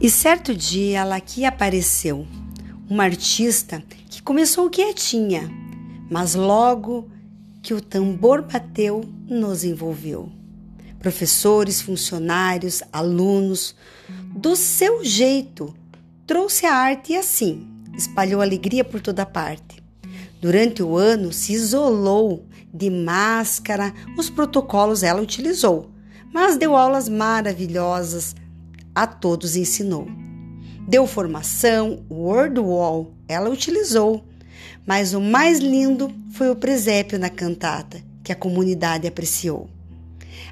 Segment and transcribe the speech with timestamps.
[0.00, 2.26] E certo dia ela aqui apareceu,
[2.88, 5.48] uma artista que começou quietinha,
[6.10, 7.08] mas logo
[7.62, 10.30] que o tambor bateu, nos envolveu.
[10.98, 13.74] Professores, funcionários, alunos,
[14.34, 15.74] do seu jeito,
[16.26, 19.82] trouxe a arte e assim espalhou alegria por toda parte.
[20.40, 25.90] Durante o ano se isolou de máscara, os protocolos ela utilizou,
[26.32, 28.34] mas deu aulas maravilhosas
[28.94, 30.06] a todos ensinou.
[30.86, 34.24] Deu formação, Word Wall, ela utilizou.
[34.86, 39.68] Mas o mais lindo foi o presépio na cantata, que a comunidade apreciou.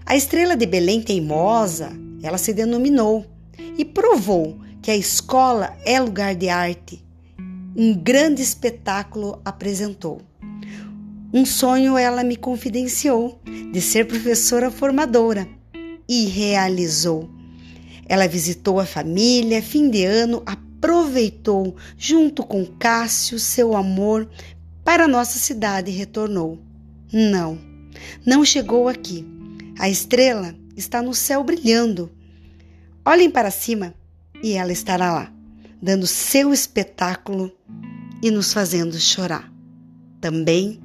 [0.06, 1.92] A estrela de Belém teimosa,
[2.22, 3.26] ela se denominou
[3.76, 7.04] e provou que a escola é lugar de arte.
[7.76, 10.20] Um grande espetáculo apresentou.
[11.32, 13.40] Um sonho ela me confidenciou
[13.72, 15.48] de ser professora formadora
[16.08, 17.30] e realizou
[18.06, 24.28] ela visitou a família, fim de ano, aproveitou, junto com Cássio, seu amor,
[24.84, 26.58] para nossa cidade e retornou.
[27.12, 27.58] Não,
[28.24, 29.24] não chegou aqui.
[29.78, 32.10] A estrela está no céu brilhando.
[33.04, 33.94] Olhem para cima
[34.42, 35.32] e ela estará lá,
[35.80, 37.52] dando seu espetáculo
[38.22, 39.52] e nos fazendo chorar,
[40.20, 40.80] também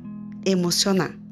[0.46, 1.27] emocionar.